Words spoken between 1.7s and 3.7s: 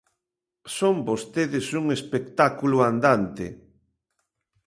un espectáculo andante.